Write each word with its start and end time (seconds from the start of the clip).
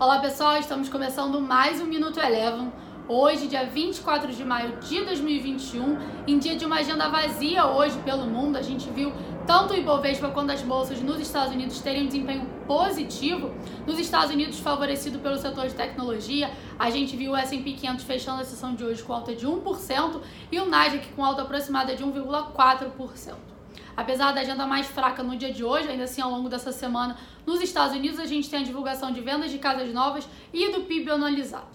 Olá 0.00 0.20
pessoal, 0.20 0.56
estamos 0.56 0.88
começando 0.88 1.40
mais 1.40 1.80
um 1.80 1.84
Minuto 1.84 2.20
Eleven. 2.20 2.72
Hoje, 3.08 3.48
dia 3.48 3.66
24 3.66 4.32
de 4.32 4.44
maio 4.44 4.76
de 4.76 5.04
2021, 5.04 5.98
em 6.24 6.38
dia 6.38 6.54
de 6.54 6.64
uma 6.64 6.76
agenda 6.76 7.08
vazia 7.08 7.66
hoje 7.66 7.98
pelo 8.04 8.24
mundo, 8.24 8.56
a 8.56 8.62
gente 8.62 8.88
viu 8.90 9.12
tanto 9.44 9.74
o 9.74 9.76
Ibovespa 9.76 10.28
quanto 10.28 10.52
as 10.52 10.62
bolsas 10.62 11.00
nos 11.00 11.18
Estados 11.18 11.52
Unidos 11.52 11.80
terem 11.80 12.04
um 12.04 12.06
desempenho 12.06 12.46
positivo. 12.64 13.50
Nos 13.84 13.98
Estados 13.98 14.30
Unidos, 14.30 14.60
favorecido 14.60 15.18
pelo 15.18 15.36
setor 15.36 15.66
de 15.66 15.74
tecnologia, 15.74 16.48
a 16.78 16.90
gente 16.90 17.16
viu 17.16 17.32
o 17.32 17.36
S&P 17.36 17.72
500 17.72 18.04
fechando 18.04 18.42
a 18.42 18.44
sessão 18.44 18.76
de 18.76 18.84
hoje 18.84 19.02
com 19.02 19.12
alta 19.12 19.34
de 19.34 19.48
1% 19.48 20.20
e 20.52 20.60
o 20.60 20.66
Nasdaq 20.66 21.08
com 21.08 21.24
alta 21.24 21.42
aproximada 21.42 21.96
de 21.96 22.04
1,4%. 22.04 23.57
Apesar 23.98 24.30
da 24.30 24.42
agenda 24.42 24.64
mais 24.64 24.86
fraca 24.86 25.24
no 25.24 25.34
dia 25.34 25.52
de 25.52 25.64
hoje, 25.64 25.88
ainda 25.88 26.04
assim 26.04 26.20
ao 26.20 26.30
longo 26.30 26.48
dessa 26.48 26.70
semana, 26.70 27.16
nos 27.44 27.60
Estados 27.60 27.96
Unidos 27.96 28.20
a 28.20 28.26
gente 28.26 28.48
tem 28.48 28.60
a 28.60 28.62
divulgação 28.62 29.10
de 29.10 29.20
vendas 29.20 29.50
de 29.50 29.58
casas 29.58 29.92
novas 29.92 30.24
e 30.52 30.70
do 30.70 30.82
PIB 30.82 31.10
analisado. 31.10 31.66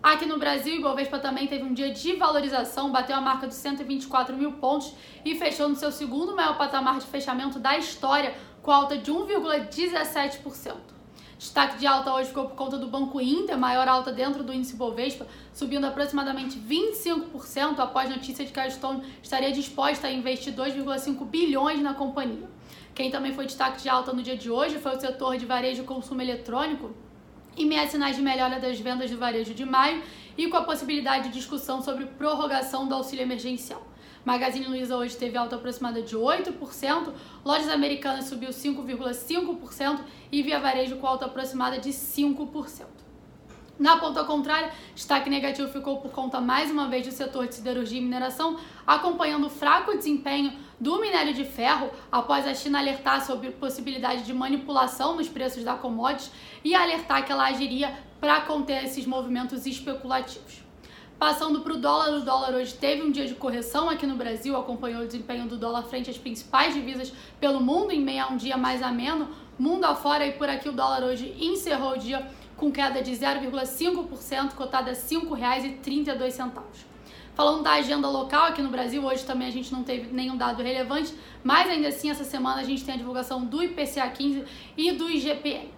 Aqui 0.00 0.24
no 0.24 0.38
Brasil, 0.38 0.76
o 0.76 0.78
Ibovespa 0.78 1.18
também 1.18 1.48
teve 1.48 1.64
um 1.64 1.74
dia 1.74 1.90
de 1.90 2.14
valorização, 2.14 2.92
bateu 2.92 3.16
a 3.16 3.20
marca 3.20 3.48
dos 3.48 3.56
124 3.56 4.36
mil 4.36 4.52
pontos 4.52 4.94
e 5.24 5.34
fechou 5.34 5.68
no 5.68 5.74
seu 5.74 5.90
segundo 5.90 6.32
maior 6.32 6.56
patamar 6.56 7.00
de 7.00 7.06
fechamento 7.06 7.58
da 7.58 7.76
história, 7.76 8.36
com 8.62 8.70
alta 8.70 8.96
de 8.96 9.10
1,17%. 9.10 10.97
Destaque 11.38 11.78
de 11.78 11.86
alta 11.86 12.12
hoje 12.12 12.30
ficou 12.30 12.46
por 12.46 12.56
conta 12.56 12.76
do 12.76 12.88
Banco 12.88 13.20
Inter, 13.20 13.56
maior 13.56 13.86
alta 13.86 14.10
dentro 14.10 14.42
do 14.42 14.52
índice 14.52 14.74
Bovespa, 14.74 15.24
subindo 15.54 15.84
aproximadamente 15.84 16.58
25% 16.58 17.78
após 17.78 18.10
notícia 18.10 18.44
de 18.44 18.50
que 18.50 18.58
a 18.58 18.68
Stone 18.68 19.04
estaria 19.22 19.52
disposta 19.52 20.08
a 20.08 20.12
investir 20.12 20.52
2,5 20.52 21.24
bilhões 21.26 21.80
na 21.80 21.94
companhia. 21.94 22.50
Quem 22.92 23.12
também 23.12 23.32
foi 23.32 23.46
destaque 23.46 23.80
de 23.80 23.88
alta 23.88 24.12
no 24.12 24.20
dia 24.20 24.36
de 24.36 24.50
hoje 24.50 24.78
foi 24.78 24.96
o 24.96 25.00
setor 25.00 25.36
de 25.36 25.46
varejo 25.46 25.82
e 25.82 25.86
consumo 25.86 26.20
eletrônico, 26.20 26.90
em 27.56 27.66
meia 27.66 27.86
sinais 27.86 28.16
de 28.16 28.22
melhora 28.22 28.58
das 28.58 28.80
vendas 28.80 29.08
do 29.08 29.16
varejo 29.16 29.54
de 29.54 29.64
maio 29.64 30.02
e 30.36 30.48
com 30.48 30.56
a 30.56 30.64
possibilidade 30.64 31.28
de 31.28 31.34
discussão 31.34 31.80
sobre 31.80 32.06
prorrogação 32.06 32.88
do 32.88 32.96
auxílio 32.96 33.22
emergencial. 33.22 33.87
Magazine 34.24 34.66
Luiza 34.66 34.96
hoje 34.96 35.16
teve 35.16 35.36
alta 35.36 35.56
aproximada 35.56 36.02
de 36.02 36.16
8%, 36.16 37.12
Lojas 37.44 37.68
Americanas 37.68 38.26
subiu 38.26 38.50
5,5% 38.50 40.00
e 40.30 40.42
Via 40.42 40.58
Varejo 40.58 40.96
com 40.96 41.06
alta 41.06 41.26
aproximada 41.26 41.78
de 41.78 41.90
5%. 41.90 42.86
Na 43.78 43.96
ponta 43.96 44.24
contrária, 44.24 44.72
destaque 44.92 45.30
negativo 45.30 45.68
ficou 45.68 45.98
por 45.98 46.10
conta 46.10 46.40
mais 46.40 46.68
uma 46.68 46.88
vez 46.88 47.06
do 47.06 47.12
setor 47.12 47.46
de 47.46 47.54
siderurgia 47.54 47.98
e 47.98 48.02
mineração, 48.02 48.58
acompanhando 48.84 49.46
o 49.46 49.50
fraco 49.50 49.96
desempenho 49.96 50.52
do 50.80 51.00
minério 51.00 51.32
de 51.32 51.44
ferro 51.44 51.88
após 52.10 52.44
a 52.44 52.54
China 52.54 52.80
alertar 52.80 53.24
sobre 53.24 53.52
possibilidade 53.52 54.24
de 54.24 54.34
manipulação 54.34 55.14
nos 55.14 55.28
preços 55.28 55.62
da 55.62 55.74
commodities 55.74 56.32
e 56.64 56.74
alertar 56.74 57.24
que 57.24 57.30
ela 57.30 57.46
agiria 57.46 57.96
para 58.20 58.40
conter 58.40 58.84
esses 58.84 59.06
movimentos 59.06 59.64
especulativos. 59.64 60.67
Passando 61.18 61.62
para 61.62 61.72
o 61.72 61.76
dólar, 61.76 62.10
o 62.10 62.20
dólar 62.20 62.54
hoje 62.54 62.74
teve 62.74 63.02
um 63.02 63.10
dia 63.10 63.26
de 63.26 63.34
correção 63.34 63.90
aqui 63.90 64.06
no 64.06 64.14
Brasil, 64.14 64.56
acompanhou 64.56 65.02
o 65.02 65.06
desempenho 65.06 65.48
do 65.48 65.56
dólar 65.56 65.82
frente 65.82 66.08
às 66.08 66.16
principais 66.16 66.72
divisas 66.72 67.12
pelo 67.40 67.60
mundo, 67.60 67.90
em 67.90 68.00
meio 68.00 68.22
a 68.22 68.28
um 68.28 68.36
dia 68.36 68.56
mais 68.56 68.80
ameno, 68.80 69.28
mundo 69.58 69.84
afora, 69.84 70.24
e 70.24 70.32
por 70.32 70.48
aqui 70.48 70.68
o 70.68 70.72
dólar 70.72 71.02
hoje 71.02 71.34
encerrou 71.40 71.94
o 71.94 71.98
dia 71.98 72.24
com 72.56 72.70
queda 72.70 73.02
de 73.02 73.10
0,5%, 73.10 74.54
cotada 74.54 74.92
a 74.92 74.94
R$ 74.94 75.00
5,32. 75.00 76.50
Falando 77.34 77.64
da 77.64 77.72
agenda 77.72 78.08
local 78.08 78.44
aqui 78.44 78.62
no 78.62 78.68
Brasil, 78.68 79.04
hoje 79.04 79.24
também 79.24 79.48
a 79.48 79.52
gente 79.52 79.72
não 79.72 79.82
teve 79.82 80.12
nenhum 80.12 80.36
dado 80.36 80.62
relevante, 80.62 81.12
mas 81.42 81.68
ainda 81.68 81.88
assim 81.88 82.10
essa 82.10 82.22
semana 82.22 82.60
a 82.60 82.64
gente 82.64 82.84
tem 82.84 82.94
a 82.94 82.96
divulgação 82.96 83.44
do 83.44 83.60
IPCA 83.60 84.08
15 84.08 84.44
e 84.76 84.92
do 84.92 85.10
IGPM. 85.10 85.77